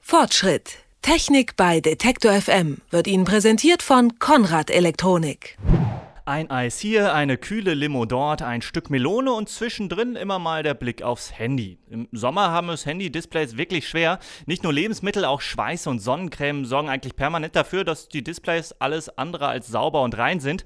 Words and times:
Fortschritt. 0.00 0.78
Technik 1.02 1.56
bei 1.56 1.80
Detektor 1.80 2.32
FM 2.32 2.78
wird 2.90 3.06
Ihnen 3.06 3.24
präsentiert 3.24 3.82
von 3.82 4.18
Konrad 4.18 4.70
Elektronik. 4.70 5.56
Ein 6.26 6.50
Eis 6.50 6.78
hier, 6.78 7.14
eine 7.14 7.38
kühle 7.38 7.74
Limo 7.74 8.04
dort, 8.04 8.42
ein 8.42 8.62
Stück 8.62 8.90
Melone 8.90 9.32
und 9.32 9.48
zwischendrin 9.48 10.14
immer 10.14 10.38
mal 10.38 10.62
der 10.62 10.74
Blick 10.74 11.02
aufs 11.02 11.36
Handy. 11.36 11.78
Im 11.88 12.06
Sommer 12.12 12.50
haben 12.50 12.68
es 12.68 12.86
Handy-Displays 12.86 13.56
wirklich 13.56 13.88
schwer. 13.88 14.18
Nicht 14.46 14.62
nur 14.62 14.72
Lebensmittel, 14.72 15.24
auch 15.24 15.40
Schweiß 15.40 15.86
und 15.86 15.98
Sonnencreme 15.98 16.66
sorgen 16.66 16.88
eigentlich 16.88 17.16
permanent 17.16 17.56
dafür, 17.56 17.82
dass 17.82 18.08
die 18.08 18.22
Displays 18.22 18.72
alles 18.78 19.08
andere 19.18 19.48
als 19.48 19.66
sauber 19.68 20.02
und 20.02 20.16
rein 20.18 20.38
sind. 20.38 20.64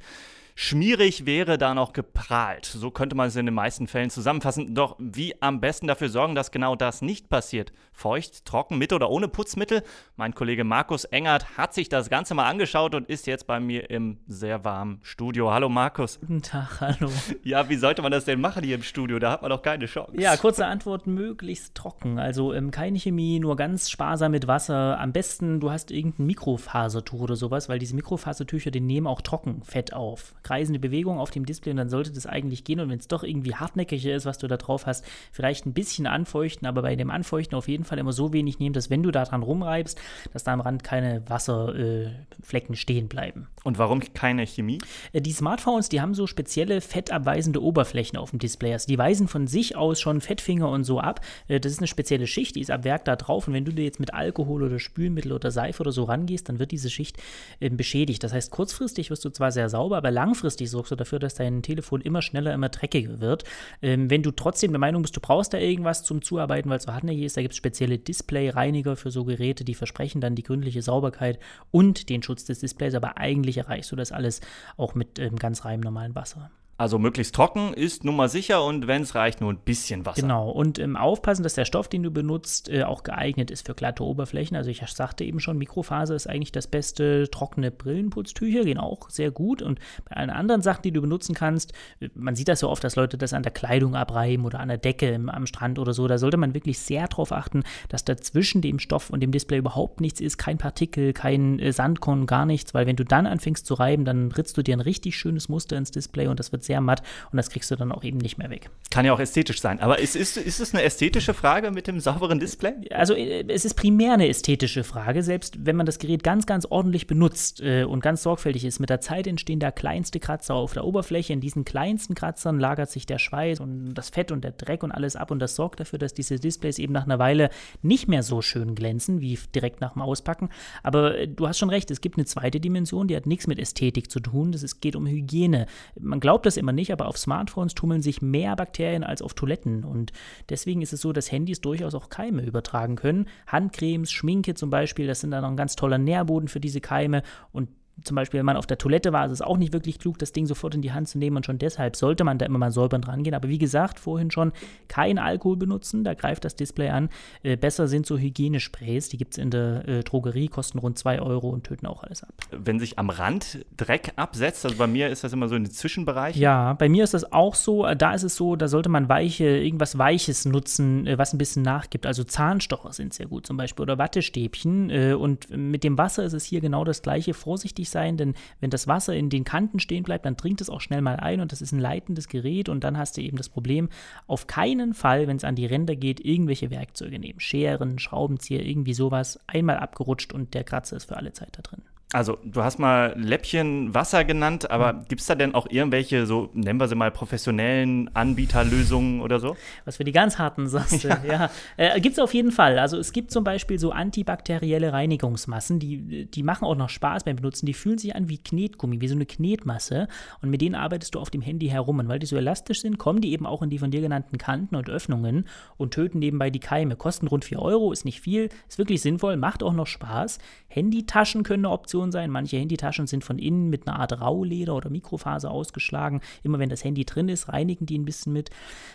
Schmierig 0.57 1.27
wäre 1.27 1.59
da 1.59 1.75
noch 1.75 1.93
geprahlt. 1.93 2.65
So 2.65 2.93
könnte 2.93 3.17
man 3.17 3.27
es 3.27 3.35
in 3.35 3.45
den 3.45 3.57
meisten 3.57 3.89
Fällen 3.89 4.11
zusammenfassen. 4.11 4.73
Doch 4.73 4.95
wie 5.01 5.35
am 5.43 5.61
besten 5.61 5.89
dafür 5.89 6.09
sorgen, 6.09 6.37
dass 6.37 6.53
genau 6.53 6.77
das 6.77 7.03
nicht 7.03 7.29
passiert? 7.29 7.73
Feucht, 7.93 8.45
trocken, 8.45 8.79
mit 8.79 8.93
oder 8.93 9.11
ohne 9.11 9.27
Putzmittel? 9.27 9.83
Mein 10.15 10.33
Kollege 10.33 10.63
Markus 10.63 11.07
Engert 11.07 11.59
hat 11.59 11.75
sich 11.75 11.89
das 11.89 12.09
Ganze 12.09 12.35
mal 12.35 12.49
angeschaut 12.49 12.95
und 12.95 13.09
ist 13.09 13.27
jetzt 13.27 13.49
bei 13.49 13.59
mir 13.59 13.91
im 13.91 14.19
sehr 14.29 14.65
warmen 14.65 15.01
Studio. 15.03 15.51
Hallo 15.51 15.69
Markus. 15.69 16.21
Guten 16.21 16.43
Tag, 16.43 16.81
hallo. 16.81 17.11
Ja, 17.43 17.69
wie 17.69 17.77
sollte 17.77 18.03
man 18.03 18.13
das 18.13 18.25
denn 18.25 18.41
machen 18.41 18.63
hier 18.63 18.77
im 18.77 18.85
Studio? 18.85 19.19
Da 19.19 19.33
hat 19.33 19.43
man 19.43 19.51
doch 19.51 19.63
keine 19.63 19.87
Chance. 19.87 20.13
Ja, 20.21 20.37
kurze 20.37 20.67
Antwort, 20.67 21.09
möglichst 21.09 21.75
trocken. 21.75 22.21
Also 22.21 22.53
ähm, 22.53 22.71
keine 22.71 23.01
Chemie, 23.01 23.41
nur 23.41 23.57
ganz 23.57 23.91
sparsam 23.91 24.31
mit 24.31 24.47
Wasser. 24.47 25.01
Am 25.01 25.13
besten, 25.13 25.59
du 25.59 25.73
hast 25.73 25.91
irgendein 25.91 26.27
Mikrofasertuch 26.27 27.21
oder 27.21 27.35
sowas, 27.35 27.69
weil 27.69 27.81
diese 27.81 27.97
Mikrofasertücher, 27.97 28.71
die 28.71 28.81
nehmen 28.81 29.09
auch 29.09 29.21
Trockenfett 29.21 29.93
auf 29.93 30.33
kreisende 30.45 30.79
Bewegung 30.79 31.19
auf 31.19 31.31
dem 31.31 31.45
Display 31.47 31.73
und 31.73 31.79
dann 31.79 31.89
sollte 31.89 32.13
das 32.13 32.27
eigentlich 32.27 32.63
gehen. 32.63 32.79
Und 32.79 32.91
wenn 32.91 32.99
es 32.99 33.09
doch 33.09 33.25
irgendwie 33.25 33.55
hartnäckiger 33.55 34.15
ist, 34.15 34.27
was 34.27 34.39
du 34.39 34.47
da 34.47 34.57
drauf 34.57 34.87
hast, 34.87 35.05
vielleicht 35.33 35.67
ein 35.67 35.73
bisschen 35.73 36.07
anfeuchten, 36.07 36.69
aber 36.69 36.83
bei 36.83 36.95
dem 36.95 37.11
Anfeuchten 37.11 37.57
auf 37.57 37.67
jeden 37.67 37.85
Fall 37.85 37.99
immer 37.99 38.13
so 38.13 38.33
wenig 38.33 38.59
nehmen, 38.59 38.75
dass 38.75 38.91
wenn 38.91 39.03
du 39.03 39.11
da 39.11 39.25
dran 39.25 39.43
rumreibst, 39.43 40.01
dass 40.33 40.45
da 40.45 40.53
am 40.53 40.61
Rand 40.61 40.85
keine 40.85 41.29
Wasserflecken 41.29 42.75
äh, 42.75 42.79
stehen 42.79 43.09
bleiben. 43.09 43.49
Und 43.65 43.79
warum 43.79 44.01
keine 44.01 44.47
Chemie? 44.47 44.79
Äh, 45.13 45.21
die 45.21 45.33
Smartphones, 45.33 45.89
die 45.89 46.01
haben 46.01 46.15
so 46.15 46.27
spezielle 46.27 46.81
fettabweisende 46.81 47.63
Oberflächen 47.63 48.19
auf 48.19 48.31
dem 48.31 48.39
Display. 48.39 48.73
Also 48.75 48.87
die 48.87 48.99
weisen 48.99 49.27
von 49.27 49.47
sich 49.47 49.77
aus 49.77 50.01
schon 50.01 50.21
Fettfinger 50.21 50.69
und 50.69 50.85
so 50.85 51.01
ab. 51.01 51.21
Äh, 51.49 51.61
das 51.61 51.73
ist 51.73 51.79
eine 51.79 51.89
spezielle 51.89 52.27
Schicht, 52.27 52.57
die 52.57 52.61
ist 52.61 52.71
ab 52.71 52.85
Werk 52.85 53.05
da 53.07 53.17
drauf. 53.17 53.49
Und 53.49 53.55
wenn 53.55 53.65
du 53.65 53.73
dir 53.73 53.85
jetzt 53.85 54.01
mit 54.01 54.13
Alkohol 54.13 54.63
oder 54.63 54.79
Spülmittel 54.79 55.33
oder 55.33 55.51
Seife 55.51 55.81
oder 55.83 55.93
so 55.93 56.05
rangehst, 56.05 56.49
dann 56.49 56.59
wird 56.59 56.71
diese 56.71 56.91
Schicht 56.91 57.17
äh, 57.61 57.71
beschädigt. 57.71 58.23
Das 58.23 58.33
heißt, 58.33 58.51
kurzfristig 58.51 59.11
wirst 59.11 59.25
du 59.25 59.31
zwar 59.31 59.51
sehr 59.51 59.69
sauber, 59.71 59.97
aber 59.97 60.11
langfristig 60.11 60.34
langfristig 60.35 60.69
sorgst 60.69 60.91
du 60.91 60.97
dafür, 60.97 61.21
dass 61.21 61.37
dein 61.37 61.63
Telefon 61.63 62.01
immer 62.01 62.21
schneller, 62.21 62.53
immer 62.53 62.69
dreckiger 62.69 63.21
wird. 63.21 63.45
Ähm, 63.83 64.11
wenn 64.11 64.25
du 64.25 64.33
trotzdem 64.33 64.73
der 64.73 64.81
Meinung 64.81 65.03
bist, 65.03 65.17
du 65.17 65.21
brauchst 65.21 65.55
da 65.55 65.59
irgendwas 65.59 66.03
zum 66.03 66.23
Zuarbeiten, 66.23 66.69
weil 66.69 66.79
es 66.79 66.85
so 66.85 66.93
hartnäckig 66.93 67.23
ist, 67.23 67.37
da 67.37 67.43
gibt 67.43 67.53
es 67.53 67.59
spezielle 67.59 67.99
Display-Reiniger 67.99 68.97
für 68.97 69.13
so 69.13 69.25
Geräte, 69.25 69.65
die 69.65 69.75
versprechen 69.75 70.21
dann 70.21 70.35
die 70.35 70.43
gründliche 70.43 70.83
Sauberkeit 70.83 71.39
und 71.71 72.09
den 72.09 72.23
Schutz 72.25 72.45
des 72.45 72.59
Displays, 72.59 72.95
aber 72.95 73.17
eigentlich 73.17 73.59
erreichst 73.59 73.93
du 73.93 73.97
das 73.97 74.11
alles 74.11 74.41
auch 74.77 74.97
mit 74.97 75.21
ähm, 75.21 75.37
ganz 75.37 75.65
reinem 75.65 75.83
normalen 75.83 76.17
Wasser. 76.17 76.51
Also 76.77 76.99
möglichst 76.99 77.35
trocken 77.37 77.73
ist 77.73 78.05
nun 78.05 78.17
mal 78.17 78.29
sicher 78.29 78.65
und 78.65 78.89
wenn 78.89 79.03
es 79.03 79.15
reicht, 79.15 79.41
nur 79.41 79.53
ein 79.53 79.59
bisschen 79.59 80.05
Wasser. 80.07 80.23
Genau, 80.23 80.51
und 80.51 80.81
ähm, 80.81 80.97
aufpassen, 80.97 81.45
dass 81.45 81.55
der 81.55 81.65
Stoff, 81.65 81.87
den 81.87 82.03
du 82.03 82.11
benutzt, 82.11 82.69
äh, 82.69 82.83
auch 82.83 83.05
geeignet 83.05 83.53
ist 83.53 83.67
für 83.67 83.75
glatte 83.75 84.03
Oberflächen. 84.03 84.57
Also 84.57 84.71
ich 84.71 84.83
sagte 84.85 85.23
eben 85.23 85.39
schon, 85.39 85.57
Mikrofaser 85.57 86.17
ist 86.17 86.29
eigentlich 86.29 86.51
das 86.51 86.67
beste 86.67 87.31
trockene 87.31 87.71
Brillenputztücher, 87.71 88.65
gehen 88.65 88.79
auch 88.79 89.09
sehr 89.09 89.31
gut. 89.31 89.63
Und 89.63 89.79
bei 90.09 90.17
allen 90.17 90.31
anderen 90.31 90.63
Sachen, 90.63 90.83
die 90.83 90.91
du 90.91 91.01
benutzen 91.01 91.35
kannst, 91.35 91.73
äh, 92.01 92.09
man 92.15 92.35
sieht 92.35 92.49
das 92.49 92.59
so 92.59 92.69
oft, 92.69 92.83
dass 92.83 92.97
Leute 92.97 93.19
das 93.19 93.35
an 93.35 93.45
der 93.45 93.53
Kleidung 93.53 93.95
abreiben 93.95 94.45
oder 94.45 94.59
an 94.59 94.69
der 94.69 94.79
Decke 94.79 95.11
im, 95.11 95.29
am 95.29 95.47
Strand 95.47 95.79
oder 95.79 95.93
so. 95.93 96.09
Da 96.09 96.19
sollte 96.19 96.39
man 96.39 96.55
wirklich 96.55 96.81
sehr 96.81 97.07
darauf 97.07 97.31
achten, 97.31 97.63
dass 97.89 98.05
da 98.05 98.17
zwischen 98.17 98.63
dem 98.63 98.81
Stoff 98.81 99.11
und 99.11 99.21
dem 99.21 99.31
Display 99.31 99.59
überhaupt 99.59 100.01
nichts 100.01 100.21
ist, 100.21 100.39
kein 100.39 100.59
Partikel, 100.59 101.13
kein 101.13 101.61
äh, 101.61 101.73
Sandkorn, 101.73 102.27
gar 102.27 102.47
nichts, 102.47 102.75
weil 102.75 102.89
wenn 102.89 102.97
du 102.97 103.05
dann 103.05 103.27
anfängst 103.27 103.65
zu 103.65 103.75
reiben, 103.75 104.05
dann 104.05 104.33
ritzt 104.33 104.57
du 104.57 104.63
dir 104.63 104.77
ein 104.77 104.81
richtig 104.81 105.17
schönes 105.17 105.49
Muster 105.49 105.77
ins 105.77 105.93
Display 105.93 106.27
und 106.27 106.41
das 106.41 106.51
wird 106.51 106.64
sehr 106.65 106.81
matt 106.81 107.03
und 107.31 107.37
das 107.37 107.51
kriegst 107.51 107.71
du 107.71 107.77
dann 107.77 107.93
auch 107.93 108.05
eben 108.05 108.19
nicht 108.19 108.39
mehr 108.39 108.51
weg. 108.51 108.71
Kann 108.91 109.05
ja 109.05 109.13
auch 109.13 109.21
ästhetisch 109.21 109.61
sein. 109.61 109.81
Aber 109.81 109.99
ist, 109.99 110.17
ist, 110.17 110.37
ist 110.37 110.61
es 110.61 110.75
eine 110.75 110.83
ästhetische 110.83 111.35
Frage 111.35 111.71
mit 111.71 111.87
dem 111.87 112.01
sauberen 112.01 112.39
Display? 112.39 112.75
Also 112.91 113.15
äh, 113.15 113.45
es 113.49 113.65
ist 113.65 113.75
primär 113.75 114.15
eine 114.15 114.29
ästhetische 114.29 114.85
Frage. 114.85 115.23
Selbst 115.23 115.67
wenn 115.67 115.77
man 115.77 115.87
das 115.87 115.99
Gerät 115.99 116.23
ganz, 116.23 116.47
ganz 116.47 116.67
ordentlich 116.67 117.07
benutzt 117.07 117.61
äh, 117.61 117.85
und 117.85 118.01
ganz 118.01 118.23
sorgfältig 118.23 118.65
ist, 118.65 118.81
mit 118.81 118.91
der 118.91 119.01
Zeit 119.01 119.27
entstehen 119.27 119.61
da 119.61 119.71
kleinste 119.71 120.21
Kratzer 120.21 120.55
auf 120.55 120.75
der 120.75 120.85
Oberfläche. 120.85 121.33
In 121.33 121.41
diesen 121.41 121.65
kleinsten 121.65 122.15
Kratzern 122.15 122.59
lagert 122.59 122.91
sich 122.91 123.07
der 123.07 123.19
Schweiß 123.19 123.61
und 123.61 123.95
das 123.95 124.11
Fett 124.11 124.31
und 124.31 124.45
der 124.45 124.53
Dreck 124.53 124.83
und 124.83 124.93
alles 124.93 125.17
ab 125.17 125.31
und 125.31 125.39
das 125.39 125.57
sorgt 125.57 125.81
dafür, 125.81 125.99
dass 125.99 126.15
diese 126.15 126.39
Displays 126.39 126.79
eben 126.79 126.93
nach 126.93 127.05
einer 127.05 127.19
Weile 127.19 127.51
nicht 127.83 128.09
mehr 128.09 128.23
so 128.23 128.43
schön 128.43 128.75
glänzen 128.75 129.21
wie 129.21 129.39
direkt 129.55 129.81
nach 129.81 129.95
dem 129.95 130.03
Auspacken. 130.03 130.51
Aber 130.83 131.19
äh, 131.19 131.29
du 131.29 131.49
hast 131.49 131.59
schon 131.59 131.71
recht, 131.71 131.91
es 131.91 132.01
gibt 132.01 132.17
eine 132.17 132.27
zweite 132.27 132.61
Dimension, 132.61 133.09
die 133.09 133.17
hat 133.17 133.27
nichts 133.27 133.47
mit 133.47 133.59
Ästhetik 133.59 134.11
zu 134.11 134.21
tun. 134.21 134.53
Das 134.53 134.63
ist, 134.63 134.81
geht 134.81 134.97
um 134.97 135.07
Hygiene. 135.07 135.67
Man 135.99 136.21
glaubt 136.21 136.47
das 136.55 136.61
immer 136.61 136.73
nicht, 136.73 136.93
aber 136.93 137.07
auf 137.07 137.19
Smartphones 137.19 137.75
tummeln 137.75 138.03
sich 138.03 138.23
mehr 138.23 138.57
Bakterien 138.57 139.05
als 139.05 139.23
auf 139.23 139.35
Toiletten. 139.35 139.85
Und 139.85 140.13
deswegen 140.49 140.83
ist 140.83 140.93
es 140.93 141.01
so, 141.01 141.13
dass 141.13 141.31
Handys 141.31 141.61
durchaus 141.61 141.95
auch 141.95 142.09
Keime 142.09 142.43
übertragen 142.43 142.97
können. 142.97 143.29
Handcremes, 143.47 144.11
Schminke 144.11 144.55
zum 144.55 144.71
Beispiel, 144.71 145.07
das 145.07 145.21
sind 145.21 145.31
dann 145.31 145.43
noch 145.43 145.51
ein 145.51 145.57
ganz 145.57 145.77
toller 145.77 145.99
Nährboden 145.99 146.49
für 146.49 146.61
diese 146.61 146.81
Keime. 146.81 147.23
Und 147.53 147.69
zum 148.03 148.17
Beispiel, 148.17 148.39
wenn 148.39 148.47
man 148.47 148.57
auf 148.57 148.67
der 148.67 148.79
Toilette 148.79 149.13
war, 149.13 149.27
ist 149.27 149.33
es 149.33 149.43
auch 149.43 149.57
nicht 149.57 149.73
wirklich 149.73 149.99
klug, 149.99 150.19
das 150.19 150.33
Ding 150.33 150.47
sofort 150.47 150.75
in 150.75 150.83
die 150.83 150.93
Hand 150.93 151.09
zu 151.09 151.19
nehmen 151.19 151.37
und 151.37 151.47
schon 151.47 151.59
deshalb 151.59 151.97
sollte 151.97 152.25
man 152.25 152.39
da 152.39 152.47
immer 152.47 152.59
mal 152.59 152.73
säubernd 152.73 153.07
rangehen. 153.07 153.35
Aber 153.35 153.49
wie 153.49 153.59
gesagt, 153.59 154.01
vorhin 154.01 154.31
schon, 154.31 154.53
kein 154.89 155.19
Alkohol 155.19 155.57
benutzen, 155.57 156.05
da 156.05 156.15
greift 156.15 156.45
das 156.45 156.57
Display 156.57 156.89
an. 156.89 157.09
Äh, 157.43 157.57
besser 157.57 157.87
sind 157.87 158.07
so 158.07 158.19
Hygienesprays, 158.19 159.09
die 159.09 159.17
gibt 159.17 159.35
es 159.35 159.39
in 159.39 159.51
der 159.51 159.89
äh, 159.89 160.03
Drogerie, 160.03 160.49
kosten 160.49 160.79
rund 160.79 160.99
2 160.99 161.21
Euro 161.23 161.51
und 161.51 161.65
töten 161.65 161.87
auch 161.87 162.03
alles 162.03 162.23
ab. 162.25 162.35
Wenn 162.51 162.81
sich 162.81 162.99
am 162.99 163.11
Rand 163.11 163.65
Dreck 163.77 164.13
absetzt, 164.17 164.65
also 164.65 164.77
bei 164.77 164.87
mir 164.87 165.09
ist 165.09 165.23
das 165.23 165.33
immer 165.33 165.49
so 165.49 165.55
in 165.55 165.65
den 165.65 165.73
Zwischenbereichen. 165.73 166.41
Ja, 166.41 166.73
bei 166.73 166.89
mir 166.89 167.05
ist 167.05 167.15
das 167.15 167.33
auch 167.33 167.55
so. 167.55 167.87
Da 167.95 168.15
ist 168.15 168.25
es 168.25 168.35
so, 168.35 168.57
da 168.57 168.69
sollte 168.69 168.89
man 168.89 169.09
weiche, 169.09 169.45
irgendwas 169.45 169.99
Weiches 169.99 170.45
nutzen, 170.45 171.07
äh, 171.07 171.17
was 171.17 171.33
ein 171.33 171.39
bisschen 171.39 171.63
nachgibt. 171.63 172.07
Also 172.07 172.25
Zahnstocher 172.25 172.93
sind 172.93 173.15
sehr 173.15 173.27
gut 173.27 173.47
zum 173.47 173.57
Beispiel 173.57 173.83
oder 173.83 173.99
Wattestäbchen. 173.99 174.91
Äh, 174.91 175.15
und 175.15 175.49
mit 175.51 175.85
dem 175.85 175.97
Wasser 175.97 176.25
ist 176.25 176.33
es 176.33 176.45
hier 176.45 176.61
genau 176.61 176.85
das 176.85 177.03
gleiche. 177.03 177.35
Vorsichtig 177.35 177.84
vorsichtig 177.85 177.91
sein, 177.91 178.17
denn 178.17 178.35
wenn 178.61 178.71
das 178.71 178.89
Wasser 178.89 179.15
in 179.15 179.31
den 179.31 179.45
Kanten 179.45 179.79
stehen 179.79 180.03
bleibt, 180.03 180.25
dann 180.27 180.37
dringt 180.37 180.61
es 180.61 180.71
auch 180.71 180.81
schnell 180.81 181.03
mal 181.03 181.17
ein 181.17 181.41
und 181.41 181.53
das 181.53 181.63
ist 181.63 181.73
ein 181.73 181.79
leitendes 181.79 182.29
Gerät 182.29 182.69
und 182.69 182.85
dann 182.85 182.99
hast 182.99 183.17
du 183.17 183.21
eben 183.21 183.37
das 183.37 183.49
Problem, 183.49 183.89
auf 184.27 184.47
keinen 184.47 184.95
Fall, 184.95 185.27
wenn 185.27 185.37
es 185.37 185.45
an 185.45 185.57
die 185.57 185.67
Ränder 185.67 185.97
geht, 185.97 186.21
irgendwelche 186.21 186.71
Werkzeuge 186.71 187.19
nehmen. 187.19 187.41
Scheren, 187.41 187.99
Schraubenzieher, 187.99 188.65
irgendwie 188.65 188.95
sowas, 188.95 189.39
einmal 189.47 189.79
abgerutscht 189.79 190.33
und 190.33 190.55
der 190.55 190.65
Kratzer 190.65 190.97
ist 190.97 191.07
für 191.07 191.17
alle 191.17 191.33
Zeit 191.33 191.57
da 191.57 191.63
drin. 191.63 191.83
Also, 192.15 192.39
du 192.45 192.63
hast 192.63 192.79
mal 192.79 193.13
Läppchen 193.19 193.93
Wasser 193.93 194.25
genannt, 194.25 194.71
aber 194.71 194.93
mhm. 194.93 195.05
gibt 195.09 195.21
es 195.21 195.27
da 195.27 195.35
denn 195.35 195.53
auch 195.53 195.67
irgendwelche, 195.69 196.27
so 196.27 196.49
nennen 196.55 196.79
wir 196.79 196.87
sie 196.87 196.95
mal, 196.95 197.11
professionellen 197.11 198.09
Anbieterlösungen 198.15 199.21
oder 199.21 199.41
so? 199.41 199.57
Was 199.85 199.97
für 199.97 200.05
die 200.05 200.13
ganz 200.13 200.39
harten 200.39 200.69
sagst 200.69 201.03
du, 201.05 201.09
ja. 201.09 201.19
ja. 201.27 201.51
Äh, 201.77 202.01
gibt 202.01 202.13
es 202.13 202.21
auf 202.21 202.33
jeden 202.33 202.53
Fall. 202.53 202.79
Also, 202.79 202.99
es 202.99 203.13
gibt 203.13 203.33
zum 203.33 203.43
Beispiel 203.43 203.81
so 203.81 203.91
antibakterielle 203.91 204.93
Reinigungsmassen, 204.93 205.81
die, 205.81 206.27
die 206.27 206.45
machen 206.45 206.67
auch 206.67 206.77
noch 206.77 206.89
Spaß 206.89 207.25
beim 207.25 207.35
Benutzen. 207.35 207.67
Die 207.67 207.75
fühlen 207.75 207.99
sich 207.99 208.15
an 208.15 208.29
wie 208.29 208.39
Knetgummi, 208.39 209.01
wie 209.01 209.09
so 209.09 209.17
eine 209.17 209.27
Knetmasse. 209.27 210.07
Und 210.41 210.51
mit 210.51 210.61
denen 210.61 210.77
arbeitest 210.77 211.17
du 211.17 211.19
auf 211.19 211.31
dem 211.31 211.43
Handy 211.43 211.67
herum. 211.67 211.99
Und 211.99 212.07
weil 212.07 212.21
die 212.21 212.27
so 212.27 212.37
elastisch 212.37 212.83
sind, 212.83 212.97
kommen 212.97 213.23
die 213.23 213.33
eben 213.33 213.45
auch 213.45 213.61
in 213.61 213.71
die 213.71 213.81
von 213.81 213.91
dir 213.91 214.03
genannten 214.03 214.39
Kanten 214.39 214.77
und 214.77 214.89
Öffnungen 214.89 215.49
und 215.79 215.95
töten 215.95 216.21
nebenbei 216.21 216.51
die 216.51 216.61
Keime. 216.61 216.95
Kosten 216.95 217.27
rund 217.27 217.45
4 217.45 217.59
Euro, 217.59 217.91
ist 217.91 218.05
nicht 218.05 218.21
viel, 218.21 218.51
ist 218.69 218.79
wirklich 218.79 219.03
sinnvoll, 219.03 219.37
macht 219.37 219.65
auch 219.65 219.73
noch 219.73 219.89
Spaß. 219.89 220.39
Handytaschen 220.69 221.43
können 221.43 221.65
eine 221.65 221.75
Option 221.75 222.04
Option 222.05 222.13
sein. 222.13 222.31
Manche 222.31 222.59
Handytaschen 222.59 223.07
sind 223.07 223.25
von 223.25 223.39
innen 223.39 223.71
mit 223.71 223.87
einer 223.87 223.99
Art 223.99 224.21
Rauleder 224.21 224.75
oder 224.75 224.91
Mikrofaser 224.91 225.51
ausgeschlagen. 225.51 226.21
Immer 226.43 226.59
wenn 226.59 226.69
das 226.69 226.85
Handy 226.85 227.05
drin 227.05 227.29
ist, 227.29 227.49
reinigen 227.49 227.87
die 227.87 227.99
ein 227.99 228.05
bisschen 228.05 228.33
mit. 228.33 228.51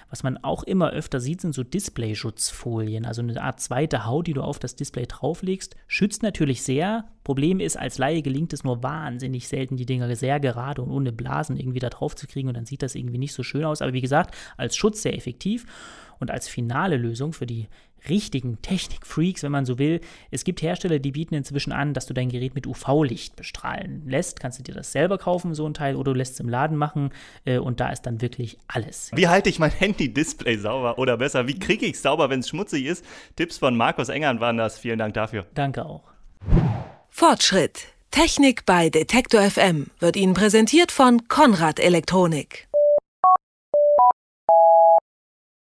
Was 0.09 0.23
man 0.23 0.37
auch 0.37 0.63
immer 0.63 0.91
öfter 0.91 1.19
sieht, 1.19 1.41
sind 1.41 1.53
so 1.53 1.63
Display-Schutzfolien, 1.63 3.05
also 3.05 3.21
eine 3.21 3.41
Art 3.41 3.59
zweite 3.59 4.05
Haut, 4.05 4.27
die 4.27 4.33
du 4.33 4.41
auf 4.41 4.59
das 4.59 4.75
Display 4.75 5.05
drauflegst. 5.05 5.75
Schützt 5.87 6.23
natürlich 6.23 6.63
sehr. 6.63 7.05
Problem 7.23 7.59
ist, 7.59 7.77
als 7.77 7.97
Laie 7.97 8.21
gelingt 8.21 8.53
es 8.53 8.63
nur 8.63 8.81
wahnsinnig 8.81 9.47
selten, 9.47 9.77
die 9.77 9.85
Dinger 9.85 10.15
sehr 10.15 10.39
gerade 10.39 10.81
und 10.81 10.89
ohne 10.91 11.11
Blasen 11.11 11.57
irgendwie 11.57 11.79
da 11.79 11.89
drauf 11.89 12.15
zu 12.15 12.27
kriegen 12.27 12.47
und 12.47 12.57
dann 12.57 12.65
sieht 12.65 12.81
das 12.81 12.95
irgendwie 12.95 13.19
nicht 13.19 13.33
so 13.33 13.43
schön 13.43 13.65
aus. 13.65 13.81
Aber 13.81 13.93
wie 13.93 14.01
gesagt, 14.01 14.35
als 14.57 14.75
Schutz 14.75 15.01
sehr 15.01 15.15
effektiv. 15.15 15.65
Und 16.21 16.31
als 16.31 16.49
finale 16.49 16.97
Lösung 16.97 17.31
für 17.31 17.47
die 17.47 17.69
richtigen 18.07 18.61
Technikfreaks, 18.61 19.43
wenn 19.43 19.51
man 19.51 19.65
so 19.65 19.77
will, 19.77 20.01
es 20.31 20.43
gibt 20.43 20.61
Hersteller, 20.61 20.99
die 20.99 21.11
bieten 21.11 21.35
inzwischen 21.35 21.71
an, 21.71 21.93
dass 21.93 22.05
du 22.05 22.13
dein 22.13 22.29
Gerät 22.29 22.55
mit 22.55 22.67
UV-Licht 22.67 23.35
bestrahlen 23.35 24.03
lässt. 24.07 24.39
Kannst 24.39 24.59
du 24.59 24.63
dir 24.63 24.75
das 24.75 24.91
selber 24.91 25.17
kaufen, 25.17 25.53
so 25.53 25.65
ein 25.67 25.73
Teil, 25.73 25.95
oder 25.95 26.13
du 26.13 26.17
lässt 26.17 26.33
es 26.33 26.39
im 26.39 26.49
Laden 26.49 26.77
machen 26.77 27.11
äh, 27.45 27.57
und 27.57 27.79
da 27.79 27.89
ist 27.89 28.03
dann 28.03 28.21
wirklich 28.21 28.57
alles. 28.67 29.11
Wie 29.13 29.27
halte 29.27 29.49
ich 29.49 29.59
mein 29.59 29.71
Handy-Display 29.71 30.57
sauber 30.57 30.97
oder 30.97 31.17
besser, 31.17 31.47
wie 31.47 31.57
kriege 31.57 31.85
ich 31.85 31.93
es 31.93 32.01
sauber, 32.01 32.29
wenn 32.29 32.39
es 32.39 32.49
schmutzig 32.49 32.85
ist? 32.85 33.03
Tipps 33.35 33.57
von 33.57 33.75
Markus 33.75 34.09
Engern 34.09 34.39
waren 34.39 34.57
das. 34.57 34.79
Vielen 34.79 34.99
Dank 34.99 35.13
dafür. 35.13 35.45
Danke 35.53 35.85
auch. 35.85 36.03
Fortschritt. 37.09 37.87
Technik 38.11 38.65
bei 38.65 38.89
Detektor 38.89 39.41
FM 39.41 39.87
wird 39.99 40.15
Ihnen 40.15 40.33
präsentiert 40.33 40.91
von 40.91 41.27
Konrad 41.27 41.79
Elektronik. 41.79 42.68